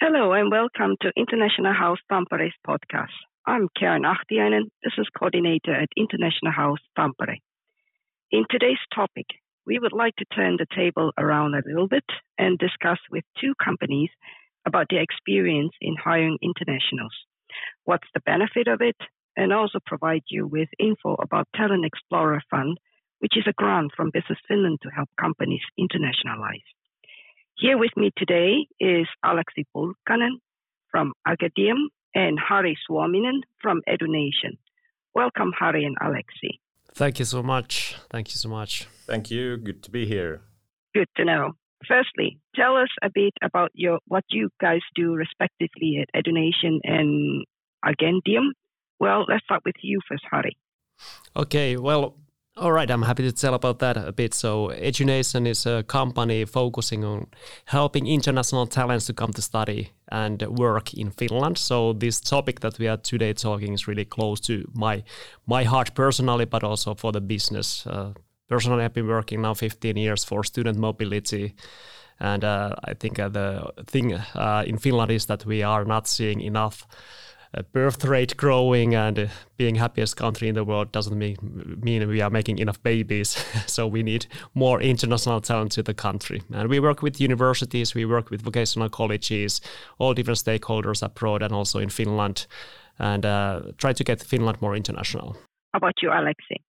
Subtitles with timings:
[0.00, 3.14] Hello and welcome to International House Tampere's podcast.
[3.46, 7.36] I'm Karen Ahtiainen, business coordinator at International House Tampere.
[8.32, 9.26] In today's topic,
[9.64, 12.04] we would like to turn the table around a little bit
[12.36, 14.10] and discuss with two companies
[14.66, 17.14] about their experience in hiring internationals.
[17.84, 18.96] What's the benefit of it?
[19.36, 22.78] And also provide you with info about Talent Explorer Fund,
[23.20, 26.66] which is a grant from Business Finland to help companies internationalize.
[27.56, 30.40] Here with me today is Aleksi Pulkkanen
[30.90, 34.58] from Agendium and Harri Suominen from EduNation.
[35.14, 36.58] Welcome, Harri and Aleksi.
[36.94, 37.94] Thank you so much.
[38.10, 38.88] Thank you so much.
[39.06, 39.56] Thank you.
[39.56, 40.40] Good to be here.
[40.94, 41.52] Good to know.
[41.86, 47.44] Firstly, tell us a bit about your what you guys do respectively at EduNation and
[47.84, 48.50] Agendium.
[48.98, 50.56] Well, let's start with you first, Harri.
[51.36, 52.16] Okay, well,
[52.56, 54.32] all right, I'm happy to tell about that a bit.
[54.32, 57.26] So, EduNation is a company focusing on
[57.64, 61.58] helping international talents to come to study and work in Finland.
[61.58, 65.02] So, this topic that we are today talking is really close to my
[65.46, 67.86] my heart personally, but also for the business.
[67.86, 68.12] Uh,
[68.48, 71.54] personally, I've been working now 15 years for student mobility.
[72.20, 76.06] And uh, I think uh, the thing uh, in Finland is that we are not
[76.06, 76.86] seeing enough
[77.62, 81.36] birth rate growing and uh, being happiest country in the world doesn't mean,
[81.82, 83.36] mean we are making enough babies.
[83.66, 86.42] so we need more international talent to the country.
[86.52, 89.60] And we work with universities, we work with vocational colleges,
[89.98, 92.46] all different stakeholders abroad and also in Finland,
[92.98, 95.36] and uh, try to get Finland more international.
[95.72, 96.62] How about you, Aleksi?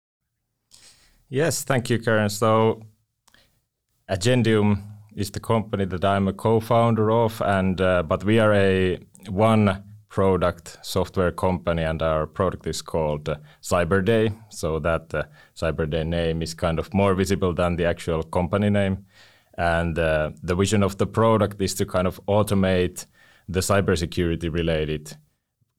[1.28, 2.28] Yes, thank you, Karen.
[2.28, 2.82] So
[4.08, 4.82] Agendium
[5.16, 9.82] is the company that I'm a co-founder of, and uh, but we are a one
[10.12, 14.30] product software company, and our product is called uh, CyberDay.
[14.50, 15.22] So that uh,
[15.56, 19.06] CyberDay name is kind of more visible than the actual company name.
[19.56, 23.06] And uh, the vision of the product is to kind of automate
[23.48, 25.16] the cybersecurity related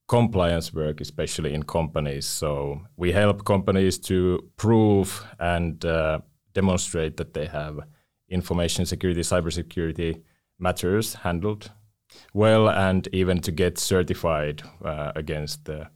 [0.08, 2.26] compliance work, especially in companies.
[2.26, 6.22] So we help companies to prove and uh,
[6.56, 7.82] demonstrate that they have
[8.30, 10.24] information security, cybersecurity
[10.58, 11.72] matters handled
[12.34, 15.90] well and even to get certified uh, against the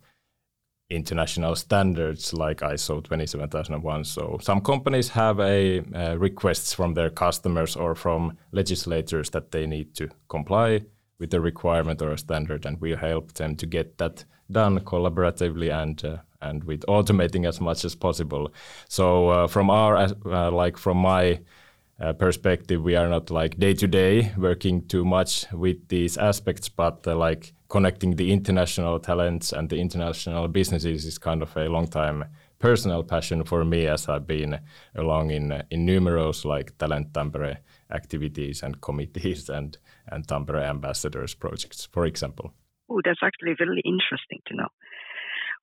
[0.90, 4.06] international standards like ISO 27001.
[4.06, 9.68] So some companies have a uh, requests from their customers or from legislators that they
[9.68, 10.86] need to comply
[11.20, 15.72] with a requirement or a standard, and we help them to get that done collaboratively
[15.74, 18.52] and uh, and with automating as much as possible.
[18.88, 21.40] So uh, from our uh, like from my
[22.00, 26.70] uh, perspective, we are not like day to day working too much with these aspects,
[26.70, 31.68] but uh, like connecting the international talents and the international businesses is kind of a
[31.68, 32.26] long time
[32.60, 34.60] personal passion for me as I've been
[34.96, 37.58] along in uh, in numerous like Talent Tampere
[37.92, 39.78] activities and committees and
[40.08, 42.54] and Tampere ambassadors projects, for example.
[42.90, 44.68] Oh, that's actually really interesting to know.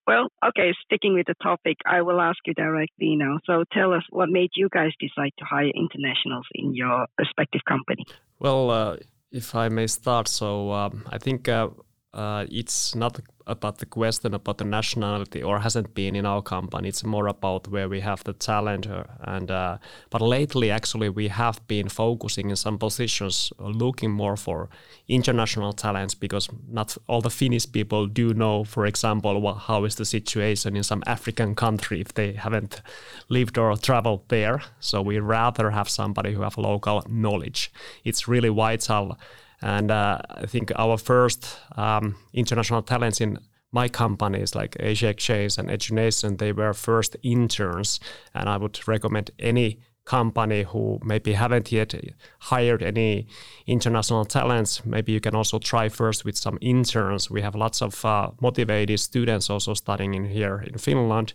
[0.07, 3.39] Well, okay, sticking with the topic, I will ask you directly now.
[3.45, 8.05] So tell us what made you guys decide to hire internationals in your respective company?
[8.39, 8.97] Well, uh,
[9.31, 11.69] if I may start, so um, I think uh,
[12.15, 16.87] uh, it's not about the question about the nationality or hasn't been in our company.
[16.87, 18.87] It's more about where we have the talent.
[18.87, 19.77] Uh, and uh,
[20.09, 24.69] but lately, actually, we have been focusing in some positions, uh, looking more for
[25.07, 29.95] international talents because not all the Finnish people do know, for example, what, how is
[29.95, 32.81] the situation in some African country if they haven't
[33.29, 34.61] lived or traveled there.
[34.79, 37.71] So we rather have somebody who have local knowledge.
[38.03, 39.17] It's really vital
[39.65, 43.39] and uh, I think our first um, international talents in
[43.71, 47.99] my companies like Asia Exchange and EduNation, they were first interns.
[48.35, 51.95] And I would recommend any company who maybe haven't yet
[52.41, 53.25] hired any
[53.65, 57.31] international talents, maybe you can also try first with some interns.
[57.31, 61.33] We have lots of uh, motivated students also studying in here in Finland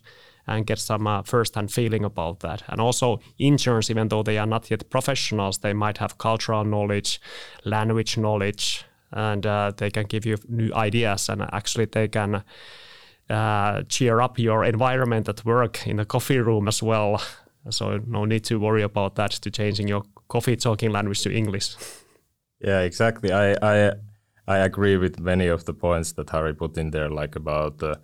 [0.50, 2.62] and get some uh, first-hand feeling about that.
[2.68, 7.20] And also interns, even though they are not yet professionals, they might have cultural knowledge,
[7.64, 11.28] language knowledge, and uh, they can give you new ideas.
[11.28, 12.42] And actually, they can
[13.30, 17.22] uh, cheer up your environment at work in the coffee room as well.
[17.68, 21.76] So no need to worry about that to changing your coffee talking language to English.
[22.60, 23.32] Yeah, exactly.
[23.32, 23.92] I I
[24.48, 27.94] I agree with many of the points that Harri put in there, like about uh,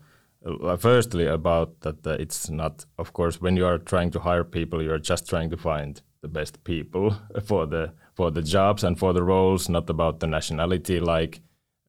[0.46, 4.44] uh, firstly about that uh, it's not of course when you are trying to hire
[4.44, 8.98] people you're just trying to find the best people for the for the jobs and
[8.98, 11.40] for the roles not about the nationality like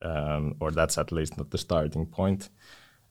[0.01, 2.49] um, or that's at least not the starting point.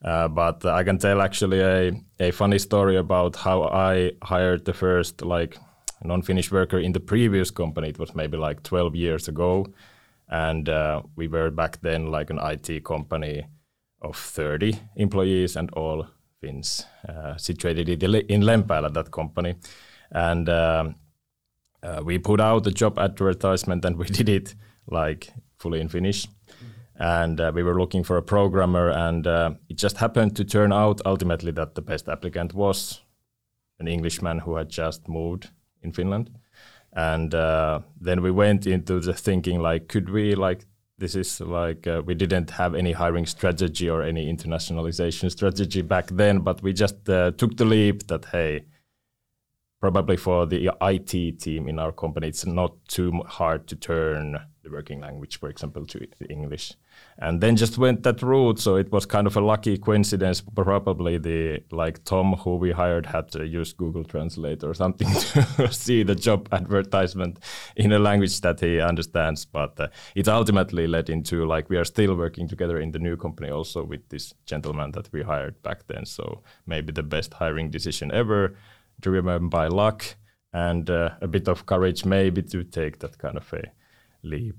[0.05, 4.73] Uh, but i can tell actually a, a funny story about how i hired the
[4.73, 5.57] first like
[6.03, 7.89] non-finnish worker in the previous company.
[7.89, 9.67] It was maybe like 12 years ago.
[10.29, 13.45] And uh, we were back then like an IT company
[14.01, 16.07] of 30 employees and all
[16.41, 17.89] Finns uh, situated
[18.29, 19.55] in Lempäälä, that company.
[20.11, 20.95] And um,
[21.83, 24.55] uh, we put out a job advertisement and we did it
[24.91, 26.27] like fully in Finnish.
[26.99, 30.73] And uh, we were looking for a programmer, and uh, it just happened to turn
[30.73, 33.01] out ultimately that the best applicant was
[33.79, 35.51] an Englishman who had just moved
[35.83, 36.31] in Finland.
[36.93, 40.65] And uh, then we went into the thinking like, could we like
[40.97, 46.07] this is like uh, we didn't have any hiring strategy or any internationalization strategy back
[46.07, 48.65] then, but we just uh, took the leap that hey,
[49.79, 54.71] probably for the IT team in our company, it's not too hard to turn the
[54.71, 56.73] working language, for example, to English
[57.19, 58.59] and then just went that route.
[58.59, 60.41] So it was kind of a lucky coincidence.
[60.41, 65.07] Probably the like Tom who we hired had to use Google Translate or something
[65.57, 67.39] to see the job advertisement
[67.75, 69.45] in a language that he understands.
[69.45, 73.17] But uh, it ultimately led into like we are still working together in the new
[73.17, 76.05] company also with this gentleman that we hired back then.
[76.05, 78.55] So maybe the best hiring decision ever,
[78.99, 80.15] driven by luck
[80.53, 83.71] and uh, a bit of courage maybe to take that kind of a.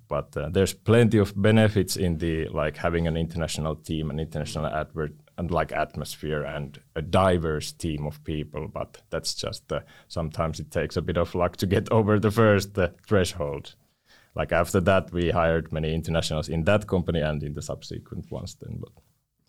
[0.08, 4.66] But uh, there's plenty of benefits in the like having an international team, an international
[4.66, 8.68] advert, and like atmosphere and a diverse team of people.
[8.68, 12.30] But that's just uh, sometimes it takes a bit of luck to get over the
[12.30, 13.74] first uh, threshold.
[14.34, 18.56] Like after that, we hired many internationals in that company and in the subsequent ones.
[18.60, 18.92] Then, but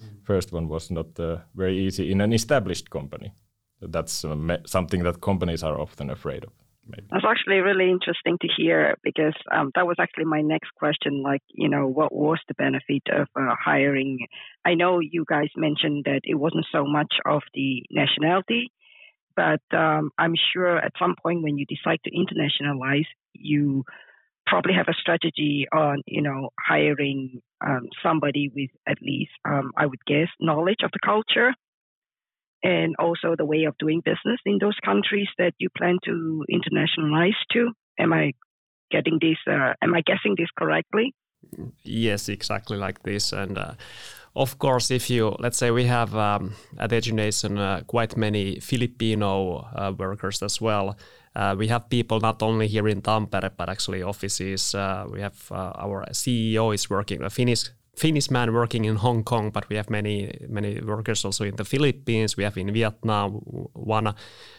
[0.04, 0.24] mm.
[0.24, 3.34] first one was not uh, very easy in an established company.
[3.82, 6.52] That's uh, something that companies are often afraid of.
[6.90, 7.08] Maybe.
[7.12, 11.22] That's actually really interesting to hear because um, that was actually my next question.
[11.22, 14.28] Like, you know, what was the benefit of uh, hiring?
[14.66, 18.72] I know you guys mentioned that it wasn't so much of the nationality,
[19.36, 23.84] but um, I'm sure at some point when you decide to internationalize, you
[24.48, 29.86] probably have a strategy on, you know, hiring um, somebody with at least, um, I
[29.86, 31.54] would guess, knowledge of the culture
[32.64, 37.40] and also the way of doing business in those countries that you plan to internationalize
[37.52, 37.72] to.
[37.98, 38.34] Am I
[38.92, 39.38] getting this?
[39.48, 41.14] Uh, am I guessing this correctly?
[41.84, 43.32] Yes, exactly like this.
[43.32, 43.74] And uh,
[44.36, 49.68] of course, if you let's say we have um, at Edunation uh, quite many Filipino
[49.76, 50.98] uh, workers as well.
[51.36, 54.76] Uh, we have people not only here in Tampere but actually offices.
[54.76, 59.52] Uh, we have our CEO is working a Finnish Finnish man working in Hong Kong,
[59.52, 62.38] but we have many many workers also in the Philippines.
[62.38, 63.32] We have in Vietnam
[63.74, 64.14] one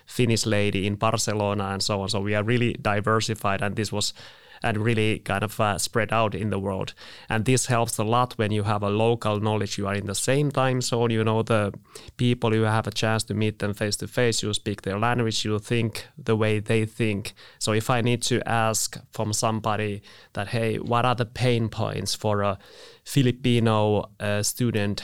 [0.06, 2.08] Finnish lady in Barcelona and so on.
[2.08, 4.14] So we are really diversified, and this was
[4.62, 6.94] and really kind of uh, spread out in the world.
[7.28, 9.78] And this helps a lot when you have a local knowledge.
[9.78, 11.72] You are in the same time zone, you know the
[12.16, 15.44] people, you have a chance to meet them face to face, you speak their language,
[15.44, 17.32] you think the way they think.
[17.58, 20.02] So if I need to ask from somebody
[20.34, 22.58] that, hey, what are the pain points for a
[23.04, 25.02] Filipino uh, student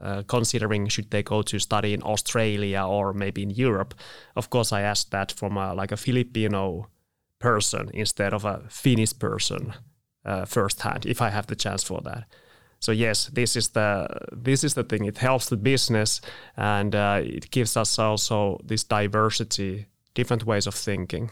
[0.00, 3.94] uh, considering should they go to study in Australia or maybe in Europe.
[4.34, 6.88] Of course, I asked that from a, like a Filipino
[7.40, 9.74] person instead of a Finnish person
[10.24, 12.24] uh, firsthand if I have the chance for that.
[12.78, 15.04] So yes, this is the this is the thing.
[15.04, 16.20] It helps the business
[16.56, 21.30] and uh, it gives us also this diversity, different ways of thinking.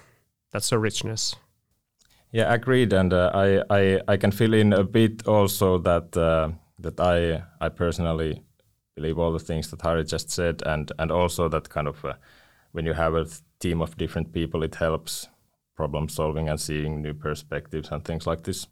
[0.52, 1.36] That's a richness.
[2.32, 2.92] Yeah, agreed.
[2.92, 7.42] And uh, I, I I can fill in a bit also that uh, that I
[7.60, 8.42] I personally
[8.94, 12.14] believe all the things that Harri just said, and and also that kind of uh,
[12.72, 13.26] when you have a
[13.58, 15.28] team of different people, it helps
[15.78, 18.68] problem solving and seeing new perspectives and things like this.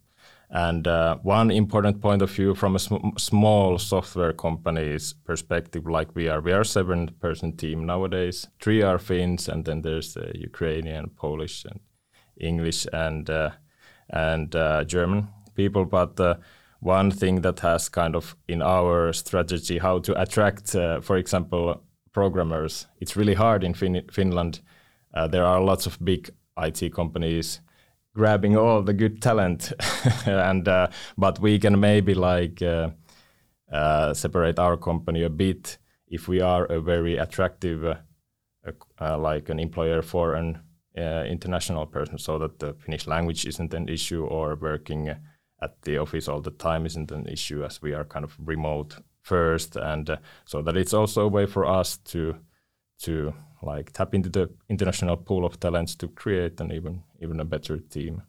[0.51, 6.15] And uh, one important point of view from a sm- small software company's perspective, like
[6.15, 8.49] we are, we are a seven-person team nowadays.
[8.61, 11.81] Three are Finns, and then there's uh, Ukrainian, Polish, and
[12.37, 13.51] English, and uh,
[14.11, 15.85] and uh, German people.
[15.85, 16.35] But uh,
[16.81, 21.83] one thing that has kind of in our strategy how to attract, uh, for example,
[22.13, 24.61] programmers, it's really hard in fin- Finland.
[25.31, 27.61] there are lots of big IT companies
[28.17, 29.73] grabbing all the good talent,
[30.27, 32.89] and uh, but we can maybe like uh,
[33.71, 37.97] uh, separate our company a bit if we are a very attractive, uh,
[39.01, 40.59] uh, like an employer for an
[40.97, 45.15] uh, international person, so that the Finnish language isn't an issue or working
[45.61, 48.97] at the office all the time isn't an issue, as we are kind of remote
[49.21, 52.37] first, and so that it's also a way for us to
[52.99, 57.45] to like tap into the international pool of talents to create an even even a
[57.45, 58.23] better team.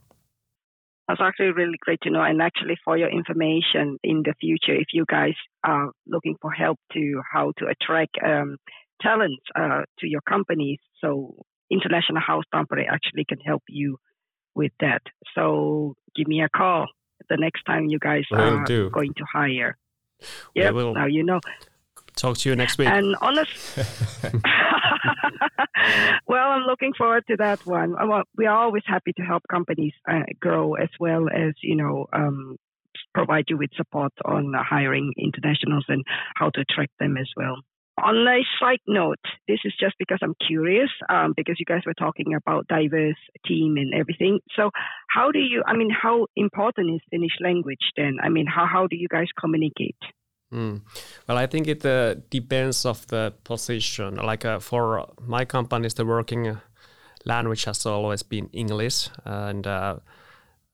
[1.07, 2.21] That's actually really great to know.
[2.21, 6.79] And actually, for your information in the future, if you guys are looking for help
[6.93, 8.57] to how to attract um,
[9.01, 11.35] talent uh, to your companies, so
[11.71, 13.97] International House Tampere actually can help you
[14.53, 15.01] with that.
[15.33, 16.87] So give me a call.
[17.29, 18.89] the next time you guys will are do.
[18.89, 19.77] going to hire.
[20.55, 21.39] Yeah, now you know.
[22.17, 22.89] Talk to you next week.
[22.89, 23.51] And honest,
[26.27, 27.93] well, I'm looking forward to that one.
[27.93, 32.07] Well, we are always happy to help companies uh, grow as well as you know
[32.11, 32.57] um,
[33.13, 36.03] provide you with support on hiring internationals and
[36.35, 37.57] how to attract them as well.
[38.03, 41.95] On a side note, this is just because I'm curious, um, because you guys were
[41.95, 44.39] talking about diverse team and everything.
[44.55, 44.69] So,
[45.09, 45.63] how do you?
[45.65, 48.17] I mean, how important is Finnish language then?
[48.21, 49.97] I mean, how how do you guys communicate?
[50.51, 50.81] Mm.
[51.27, 54.15] Well, I think it uh, depends of the position.
[54.15, 56.57] Like uh, for my companies, the working
[57.25, 59.97] language has always been English, and uh,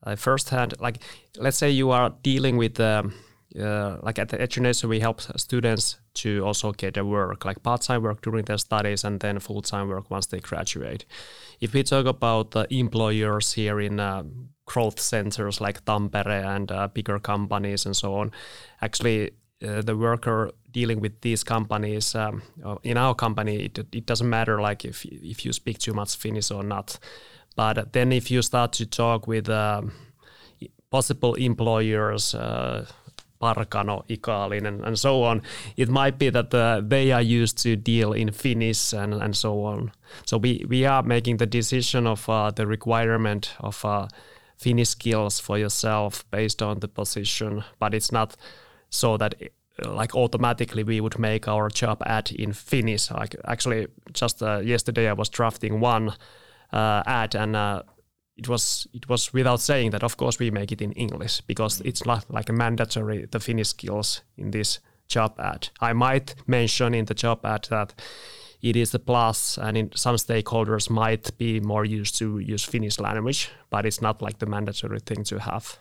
[0.04, 1.02] I firsthand, like
[1.38, 2.80] let's say you are dealing with.
[2.80, 3.14] Um,
[3.60, 8.02] uh, like at the education, we help students to also get a work, like part-time
[8.02, 11.06] work during their studies and then full-time work once they graduate.
[11.62, 14.24] If we talk about the employers here in uh,
[14.66, 18.32] growth centers like Tampere and uh, bigger companies and so on,
[18.82, 19.34] actually
[19.64, 24.30] uh, the worker dealing with these companies um, uh, in our company, it, it doesn't
[24.30, 27.00] matter like if if you speak too much Finnish or not.
[27.56, 29.84] But then if you start to talk with uh,
[30.90, 32.86] possible employers uh,
[33.44, 34.06] Parkano,
[34.86, 35.42] and so on.
[35.76, 39.66] It might be that uh, they are used to deal in Finnish and, and so
[39.66, 39.92] on.
[40.26, 44.08] So we, we are making the decision of uh, the requirement of uh,
[44.58, 48.38] Finnish skills for yourself based on the position, but it's not
[48.94, 49.36] so that
[49.84, 53.12] uh, like automatically we would make our job ad in Finnish.
[53.12, 56.14] Like actually, just uh, yesterday I was drafting one
[56.72, 57.56] uh, ad and
[58.36, 61.82] it was it was without saying that of course we make it in English because
[61.82, 65.70] it's not like a mandatory the Finnish skills in this job ad.
[65.82, 67.94] I might mention in the job ad that
[68.62, 73.00] it is a plus and in some stakeholders might be more used to use Finnish
[73.00, 75.78] language, but it's not like the mandatory thing to have.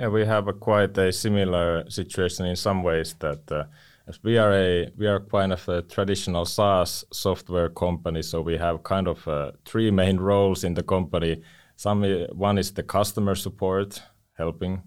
[0.00, 3.64] Yeah, we have a quite a similar situation in some ways that uh,
[4.06, 8.56] as we are a we are kind of a traditional SaaS software company, so we
[8.56, 11.42] have kind of uh, three main roles in the company
[11.80, 12.02] some
[12.32, 14.02] one is the customer support,
[14.34, 14.82] helping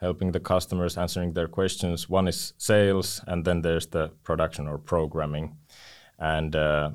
[0.00, 2.08] helping the customers answering their questions.
[2.08, 5.56] One is sales, and then there's the production or programming.
[6.18, 6.90] And uh,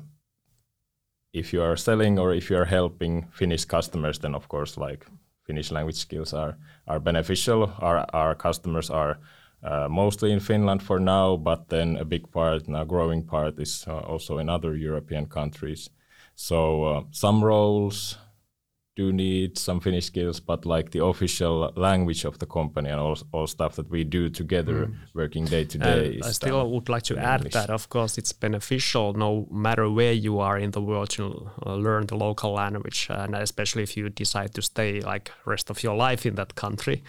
[1.32, 5.06] if you are selling or if you are helping Finnish customers, then of course, like
[5.50, 7.72] Finnish language skills are are beneficial.
[7.80, 9.18] Our our customers are
[9.62, 13.84] uh, mostly in Finland for now, but then a big part, now growing part, is
[13.88, 15.90] uh, also in other European countries.
[16.34, 18.18] So uh, some roles
[19.00, 21.54] do need some Finnish skills, but like the official
[21.88, 24.94] language of the company and all, all stuff that we do together, mm.
[25.20, 26.20] working day to day.
[26.22, 27.54] I still would like to add English.
[27.58, 29.30] that, of course, it's beneficial no
[29.66, 31.24] matter where you are in the world to
[31.66, 35.82] uh, learn the local language, and especially if you decide to stay like rest of
[35.82, 37.02] your life in that country.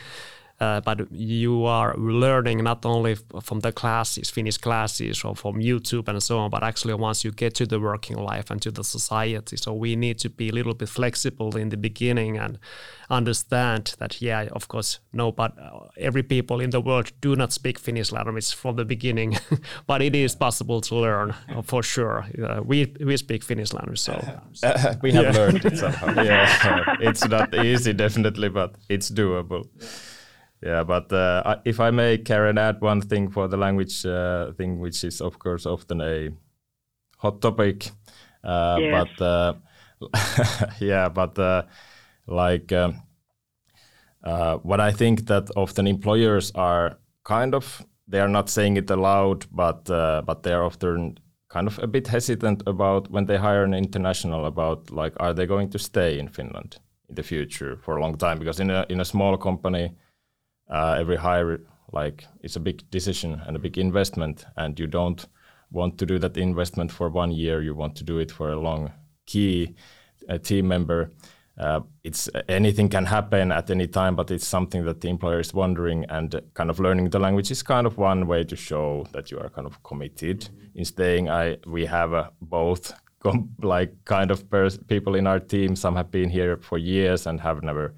[0.62, 6.08] Uh, but you are learning not only from the classes, Finnish classes, or from YouTube
[6.08, 8.84] and so on, but actually once you get to the working life and to the
[8.84, 9.58] society.
[9.58, 12.60] So we need to be a little bit flexible in the beginning and
[13.10, 17.52] understand that, yeah, of course, no, but uh, every people in the world do not
[17.52, 19.38] speak Finnish language from the beginning,
[19.88, 22.26] but it is possible to learn uh, for sure.
[22.40, 24.14] Uh, we we speak Finnish language, so
[25.02, 25.32] we have yeah.
[25.32, 26.22] learned it somehow.
[26.24, 29.66] yeah, it's not easy, definitely, but it's doable.
[29.80, 29.88] Yeah,
[30.62, 35.04] but uh, if I may, Karen, add one thing for the language uh, thing, which
[35.04, 36.30] is of course often a
[37.18, 37.90] hot topic.
[38.44, 39.08] Uh, yes.
[39.18, 39.54] But uh,
[40.80, 41.64] yeah, but uh,
[42.28, 43.02] like um,
[44.24, 48.90] uh, what I think that often employers are kind of they are not saying it
[48.90, 51.18] aloud, but but they are often
[51.50, 55.46] kind of a bit hesitant about when they hire an international about like are they
[55.46, 56.78] going to stay in Finland
[57.10, 59.92] in the future for a long time because in a in a small company
[60.72, 61.62] uh, every hire
[61.94, 65.26] like it's a big decision and a big investment and you don't
[65.72, 67.62] want to do that investment for one year.
[67.62, 68.92] You want to do it for a long
[69.26, 69.76] key
[70.30, 71.12] a team member.
[71.60, 75.54] Uh, it's anything can happen at any time but it's something that the employer is
[75.54, 79.30] wondering and kind of learning the language is kind of one way to show that
[79.30, 80.40] you are kind of committed.
[80.40, 80.80] Mm-hmm.
[80.80, 82.94] in staying i we have uh, both
[83.62, 85.76] like kind of pers- people in our team.
[85.76, 87.94] Some have been here for years and have never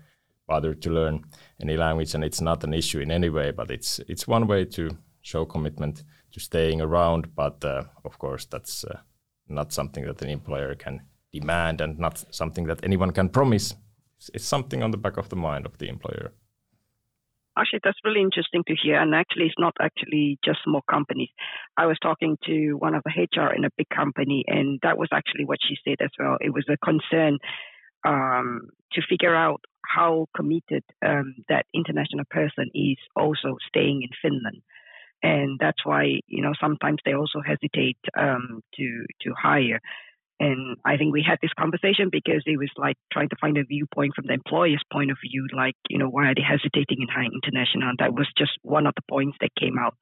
[0.48, 1.24] bothered to learn
[1.64, 3.52] any language, and it's not an issue in any way.
[3.52, 4.90] But it's it's one way to
[5.22, 6.04] show commitment
[6.34, 7.36] to staying around.
[7.36, 9.00] But uh, of course, that's uh,
[9.48, 11.02] not something that an employer can
[11.32, 13.76] demand, and not something that anyone can promise.
[14.34, 16.32] It's, something on the back of the mind of the employer.
[17.58, 19.00] Actually, that's really interesting to hear.
[19.02, 21.30] And actually, it's not actually just small companies.
[21.78, 25.10] I was talking to one of the HR in a big company, and that was
[25.12, 26.38] actually what she said as well.
[26.40, 27.38] It was a concern
[28.06, 34.62] um, to figure out how committed um, that international person is also staying in Finland.
[35.22, 39.80] And that's why, you know, sometimes they also hesitate um, to to hire.
[40.40, 43.64] And I think we had this conversation because it was like trying to find a
[43.64, 47.08] viewpoint from the employer's point of view, like, you know, why are they hesitating in
[47.08, 47.88] hiring international?
[47.90, 49.96] And that was just one of the points that came out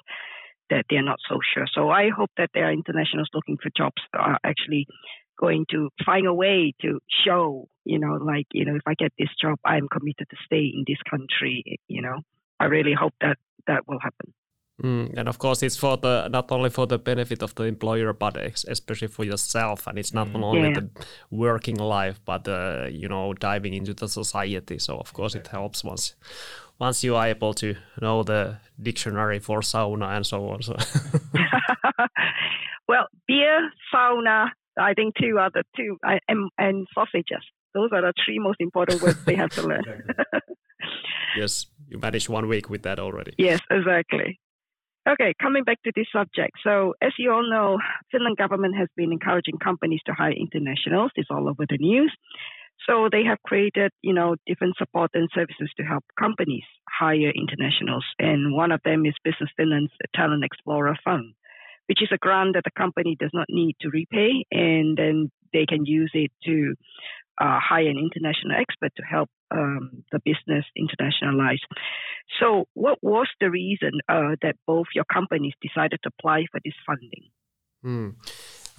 [0.72, 1.68] that they're not so sure.
[1.72, 4.88] So I hope that there are internationals looking for jobs that are actually
[5.42, 9.12] going to find a way to show, you know, like, you know, if I get
[9.18, 12.20] this job, I'm committed to stay in this country, you know.
[12.60, 14.34] I really hope that that will happen.
[14.84, 18.14] Mm, and of course, it's for the not only for the benefit of the employer,
[18.14, 19.86] but especially for yourself.
[19.86, 20.44] And it's not mm.
[20.44, 20.80] only yeah.
[20.80, 20.90] the
[21.30, 24.80] working life, but uh, you know, diving into the society.
[24.80, 26.16] So of course, it helps once
[26.80, 30.64] once you are able to know the dictionary for sauna and so on.
[30.64, 30.76] So.
[32.88, 34.50] well, beer, sauna,
[34.80, 35.98] I think two are the two,
[36.28, 37.44] and, and sausages.
[37.74, 39.84] Those are the three most important words they have to learn.
[41.38, 43.34] yes, you managed one week with that already.
[43.38, 44.40] Yes, exactly.
[45.10, 46.58] Okay, coming back to this subject.
[46.64, 47.80] So, as you all know,
[48.12, 51.12] Finland government has been encouraging companies to hire internationals.
[51.16, 52.16] It's all over the news.
[52.88, 58.06] So they have created, you know, different support and services to help companies hire internationals.
[58.20, 61.34] And one of them is Business Finland's Talent Explorer Fund,
[61.92, 65.66] which is a grant that the company does not need to repay, and then they
[65.66, 66.74] can use it to
[67.42, 71.60] uh, hire an international expert to help um, the business internationalize.
[72.40, 76.76] So, what was the reason uh, that both your companies decided to apply for this
[76.88, 77.26] funding?
[77.84, 78.10] Hmm.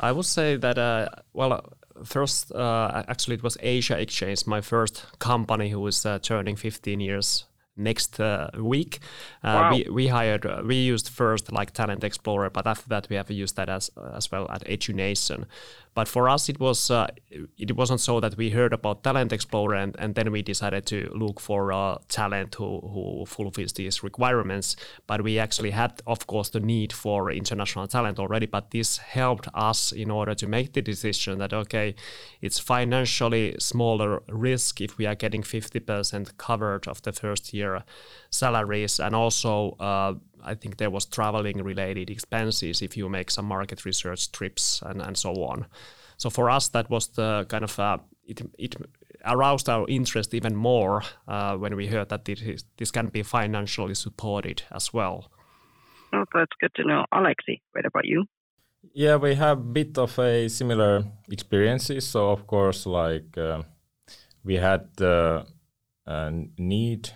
[0.00, 5.04] I would say that, uh, well, first, uh, actually, it was Asia Exchange, my first
[5.18, 7.44] company who was uh, turning 15 years
[7.76, 8.98] next uh, week.
[9.42, 9.70] Uh, wow.
[9.72, 13.30] We we hired uh, we used first like Talent Explorer, but after that we have
[13.30, 15.46] used that as as well at EduNation.
[15.94, 17.08] But for us, it was uh,
[17.58, 21.10] it wasn't so that we heard about Talent Explorer and, and then we decided to
[21.14, 24.76] look for a talent who who fulfills these requirements.
[25.06, 28.46] But we actually had, of course, the need for international talent already.
[28.46, 31.94] But this helped us in order to make the decision that okay,
[32.40, 37.84] it's financially smaller risk if we are getting 50% covered of the first year
[38.30, 43.46] salaries, and also uh, I think there was traveling related expenses if you make some
[43.46, 45.66] market research trips and, and so on.
[46.16, 48.76] So for us, that was the kind of uh, it, it
[49.24, 53.94] aroused our interest even more uh, when we heard that this, this can be financially
[53.94, 55.30] supported as well.
[56.12, 57.04] Oh, that's good to know.
[57.12, 58.26] Aleksi, what about you?
[58.94, 62.06] Yeah, we have a bit of a similar experiences.
[62.06, 63.62] So of course, like uh,
[64.44, 65.46] we had the
[66.06, 67.10] uh, need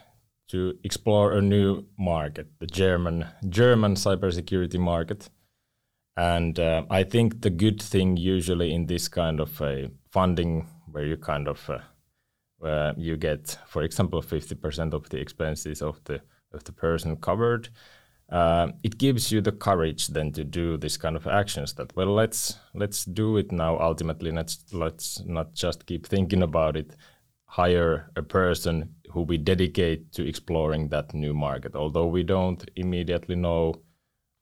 [0.49, 5.31] to explore a new market, the German German cybersecurity market.
[6.17, 11.05] And uh, I think the good thing usually in this kind of a funding, where
[11.05, 11.71] you kind of
[12.65, 16.21] uh, you get, for example, fifty percent of the expenses of the
[16.53, 17.69] of the person covered,
[18.33, 21.75] uh, it gives you the courage then to do this kind of actions.
[21.75, 23.79] That well, let's let's do it now.
[23.79, 26.97] Ultimately, let's let's not just keep thinking about it.
[27.49, 31.75] Hire a person who we dedicate to exploring that new market.
[31.75, 33.75] Although we don't immediately know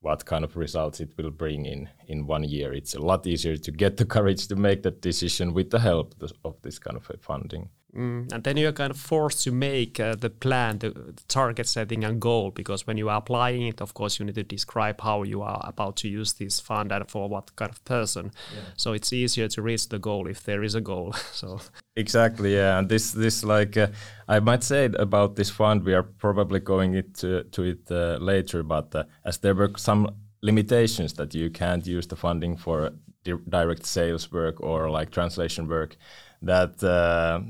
[0.01, 3.57] what kind of results it will bring in in one year, it's a lot easier
[3.57, 7.09] to get the courage to make that decision with the help of this kind of
[7.21, 7.69] funding.
[7.97, 11.69] Mm, and then you're kind of forced to make uh, the plan, the, the, target
[11.69, 15.01] setting and goal, because when you are applying it, of course, you need to describe
[15.01, 18.33] how you are about to use this fund and for what kind of person.
[18.53, 18.63] Yeah.
[18.77, 21.13] So it's easier to reach the goal if there is a goal.
[21.33, 21.61] so
[21.95, 22.79] exactly, yeah.
[22.79, 23.89] And this, this like uh,
[24.27, 28.19] I might say about this fund, we are probably going it to, to it uh,
[28.21, 30.11] later, but uh, as there were some
[30.43, 32.91] limitations that you can't use the funding for
[33.25, 35.97] di direct sales work or like translation work,
[36.43, 37.41] that uh,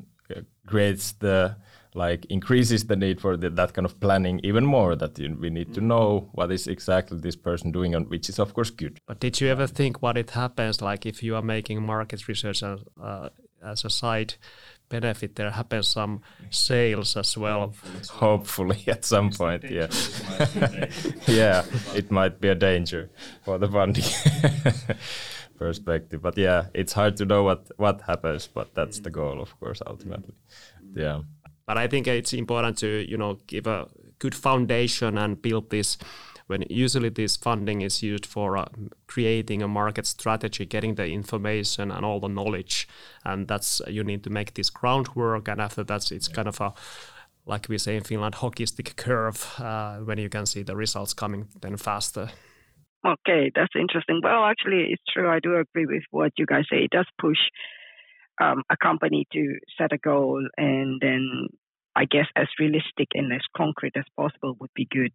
[0.66, 1.56] creates the
[1.94, 5.48] like increases the need for the, that kind of planning even more that you, we
[5.48, 8.98] need to know what is exactly this person doing and which is of course good.
[9.06, 12.62] But did you ever think what it happens like if you are making market research
[12.62, 13.28] as, uh,
[13.64, 14.34] as a side
[14.88, 17.72] benefit there happens some sales as well?
[18.10, 19.88] Hopefully at some point yeah.
[21.28, 23.08] yeah it might be a danger
[23.44, 24.04] for the funding
[25.64, 26.20] perspective.
[26.20, 29.82] But yeah, it's hard to know what what happens, but that's the goal, of course,
[29.86, 30.34] ultimately.
[30.94, 31.22] Yeah.
[31.66, 35.98] But I think it's important to you know give a good foundation and build this.
[36.46, 38.66] When usually this funding is used for uh,
[39.06, 42.86] creating a market strategy, getting the information and all the knowledge,
[43.24, 46.74] and that's you need to make this groundwork, and after that it's kind of a
[47.46, 51.14] like we say in Finland, hockey stick curve uh, when you can see the results
[51.14, 52.28] coming then faster.
[53.06, 54.20] Okay, that's interesting.
[54.22, 55.28] Well, actually, it's true.
[55.30, 56.78] I do agree with what you guys say.
[56.84, 57.38] It does push
[58.40, 61.48] um, a company to set a goal and then
[61.94, 65.12] I guess as realistic and as concrete as possible would be good.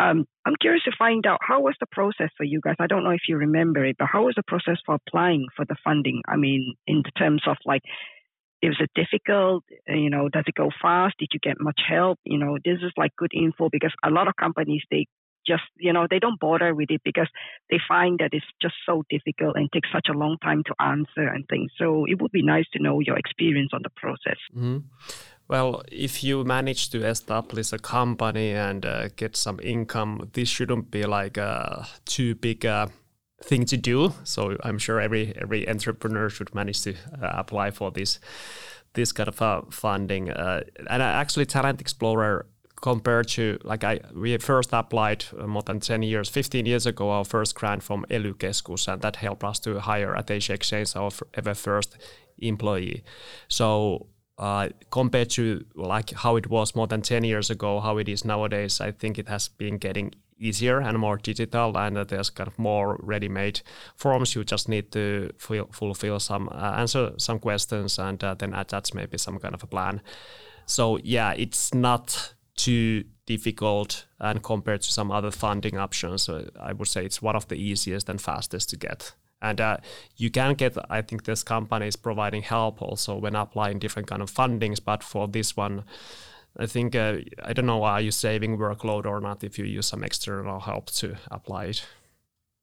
[0.00, 2.76] Um, I'm curious to find out how was the process for you guys.
[2.78, 5.64] I don't know if you remember it, but how was the process for applying for
[5.64, 6.22] the funding?
[6.28, 7.82] I mean, in terms of like,
[8.60, 9.64] is it difficult?
[9.88, 11.16] You know, does it go fast?
[11.18, 12.18] Did you get much help?
[12.24, 15.06] You know, this is like good info because a lot of companies they
[15.46, 17.28] just you know they don't bother with it because
[17.70, 21.26] they find that it's just so difficult and takes such a long time to answer
[21.28, 21.70] and things.
[21.76, 24.38] So it would be nice to know your experience on the process.
[24.54, 24.78] Mm-hmm.
[25.48, 30.90] well if you manage to establish a company and uh, get some income this shouldn't
[30.90, 32.64] be like a too big
[33.42, 34.14] thing to do.
[34.24, 38.20] So i'm sure every every entrepreneur should manage to uh, apply for this
[38.94, 40.30] this kind of uh, funding.
[40.30, 42.46] Uh, and actually talent explorer
[42.82, 47.10] compared to like I we first applied uh, more than 10 years 15 years ago
[47.10, 48.32] our first grant from ely
[48.88, 51.96] and that helped us to hire at Asia Exchange our ever first
[52.38, 53.02] employee.
[53.48, 58.08] So uh, compared to like how it was more than 10 years ago how it
[58.08, 62.30] is nowadays I think it has been getting easier and more digital and uh, there's
[62.30, 63.60] kind of more ready-made
[63.94, 64.34] forms.
[64.34, 68.92] You just need to fill, fulfill some uh, answer some questions and uh, then attach
[68.92, 70.00] maybe some kind of a plan.
[70.66, 76.72] So yeah it's not too difficult and compared to some other funding options so i
[76.72, 79.12] would say it's one of the easiest and fastest to get.
[79.40, 79.78] And uh,
[80.16, 84.22] you can get i think this company is providing help also when applying different kind
[84.22, 85.84] of fundings but for this one
[86.58, 89.86] i think uh, i don't know are you saving workload or not if you use
[89.86, 91.86] some external help to apply it?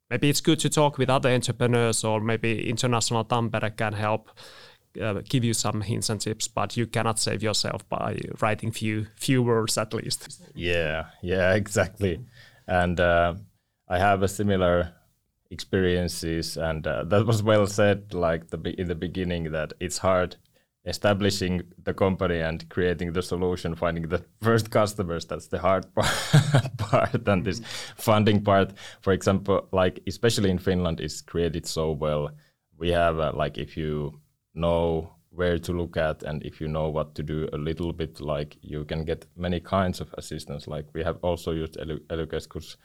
[0.09, 4.29] Maybe it's good to talk with other entrepreneurs or maybe international tampere can help
[5.01, 9.07] uh, give you some hints and tips, but you cannot save yourself by writing few
[9.15, 10.41] few words at least.
[10.55, 12.19] Yeah, yeah, exactly.
[12.67, 13.35] And uh,
[13.87, 14.93] I have a similar
[15.51, 18.13] experiences, and uh, that was well said.
[18.13, 20.35] Like the in the beginning, that it's hard
[20.85, 25.25] establishing the company and creating the solution, finding the first customers.
[25.25, 25.85] That's the hard
[26.77, 27.61] part, and this
[27.95, 32.31] funding part, for example, like especially in Finland, is created so well.
[32.77, 34.19] We have uh, like if you
[34.59, 38.19] know where to look at and if you know what to do a little bit
[38.19, 40.67] like you can get many kinds of assistance.
[40.67, 42.77] Like we have also used Elykeskus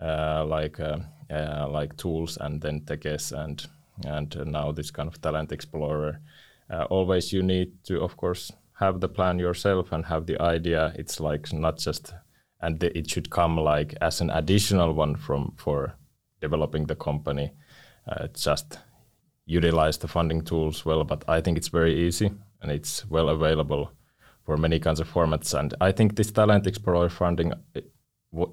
[0.00, 0.98] uh, like uh,
[1.30, 3.66] uh, like tools and then Tekes and
[4.06, 6.20] and now this kind of talent explorer.
[6.70, 10.92] Uh, always you need to of course have the plan yourself and have the idea.
[10.96, 12.14] It's like not just
[12.60, 15.94] and the, it should come like as an additional one from for
[16.40, 17.52] developing the company.
[18.08, 18.78] Uh, just
[19.50, 22.30] utilize the funding tools well, but I think it's very easy
[22.62, 23.90] and it's well available
[24.46, 25.58] for many kinds of formats.
[25.58, 27.52] And I think this Talent Explorer funding,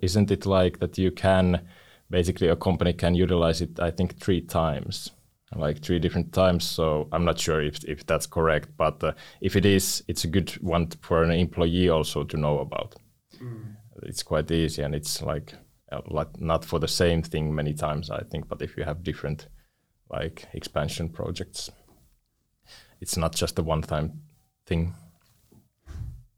[0.01, 1.61] isn't it like that you can
[2.09, 5.11] basically a company can utilize it, I think, three times,
[5.55, 6.63] like three different times.
[6.63, 10.27] So I'm not sure if, if that's correct, but uh, if it is, it's a
[10.27, 12.95] good one for an employee also to know about.
[13.41, 13.75] Mm.
[14.03, 15.53] It's quite easy and it's like,
[15.91, 19.03] uh, like not for the same thing many times, I think, but if you have
[19.03, 19.47] different
[20.09, 21.69] like expansion projects.
[22.99, 24.21] It's not just a one time
[24.65, 24.95] thing.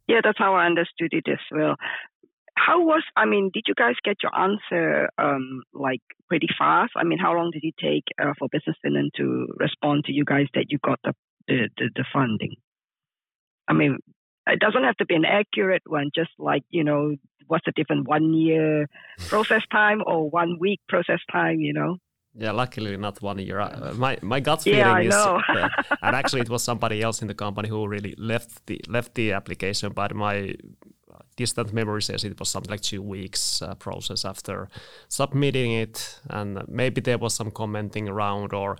[0.07, 1.75] Yeah, that's how I understood it as well.
[2.55, 6.91] How was, I mean, did you guys get your answer um, like pretty fast?
[6.95, 10.25] I mean, how long did it take uh, for Business Finland to respond to you
[10.25, 11.13] guys that you got the,
[11.47, 12.55] the, the, the funding?
[13.67, 13.99] I mean,
[14.47, 17.15] it doesn't have to be an accurate one, just like, you know,
[17.47, 18.87] what's the different one year
[19.27, 21.97] process time or one week process time, you know?
[22.35, 23.59] Yeah, luckily not one year.
[23.59, 25.39] Uh, my my gut feeling yeah, is, uh,
[26.01, 29.33] and actually it was somebody else in the company who really left the left the
[29.33, 29.93] application.
[29.93, 30.55] But my
[31.35, 34.67] distant memory says it was something like two weeks uh, process after
[35.07, 38.77] submitting it, and maybe there was some commenting around or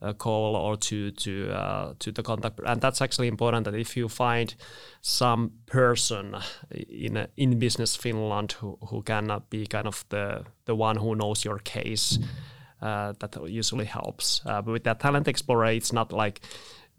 [0.00, 2.60] a call or two to uh, to the contact.
[2.64, 4.54] And that's actually important that if you find
[5.00, 6.36] some person
[6.70, 11.44] in in business Finland who who can be kind of the the one who knows
[11.44, 12.18] your case.
[12.18, 14.42] Mm-hmm that usually helps.
[14.44, 16.40] Uh, but with that talent explorer, it's not like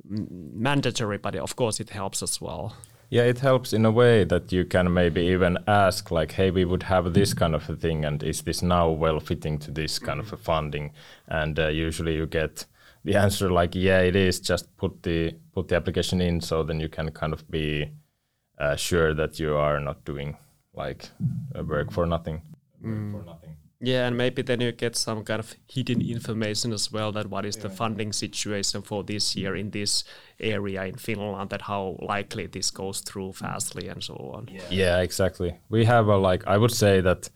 [0.04, 2.76] mandatory, but of course it helps as well.
[3.10, 6.66] Yeah, it helps in a way that you can maybe even ask, like, hey, we
[6.66, 10.00] would have this kind of a thing, and is this now well fitting to this
[10.00, 10.94] kind of a funding?
[11.28, 12.66] And uh, usually you get
[13.04, 14.40] the answer like, yeah, it is.
[14.40, 17.92] Just put the put the application in, so then you can kind of be
[18.58, 20.38] uh, sure that you are not doing
[20.74, 21.10] like
[21.68, 22.42] work for nothing.
[22.84, 23.12] Mm.
[23.12, 23.58] For nothing.
[23.86, 27.46] Yeah, and maybe then you get some kind of hidden information as well that what
[27.46, 27.64] is yeah.
[27.64, 30.06] the funding situation for this year in this
[30.40, 34.48] area in Finland, that how likely this goes through fastly and so on.
[34.50, 35.60] Yeah, yeah exactly.
[35.70, 37.30] We have a like I would say that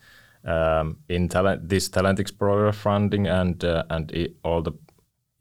[0.45, 4.11] um, in talent this talent explorer funding and uh, and
[4.43, 4.71] all the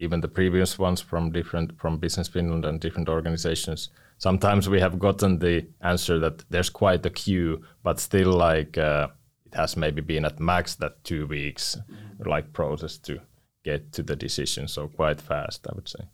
[0.00, 4.98] even the previous ones from different from Business Finland and different organizations, sometimes we have
[4.98, 9.06] gotten the answer that there's quite a queue, but still like uh,
[9.46, 12.28] it has maybe been at max that two weeks mm-hmm.
[12.28, 13.20] like process to
[13.64, 14.68] get to the decision.
[14.68, 16.04] So quite fast, I would say.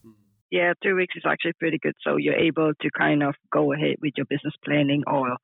[0.50, 1.94] Yeah, two weeks is actually pretty good.
[2.02, 5.36] So you're able to kind of go ahead with your business planning or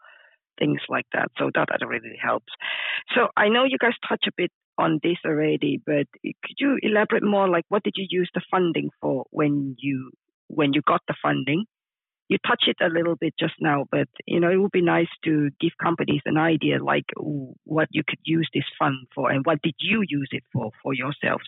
[0.58, 1.28] things like that.
[1.38, 2.52] So that, that really helps.
[3.14, 7.24] So I know you guys touch a bit on this already, but could you elaborate
[7.24, 7.48] more?
[7.48, 10.10] Like, what did you use the funding for when you
[10.48, 11.64] when you got the funding?
[12.28, 15.08] You touch it a little bit just now, but you know it would be nice
[15.24, 17.06] to give companies an idea, like
[17.64, 20.92] what you could use this fund for, and what did you use it for for
[20.94, 21.44] yourselves?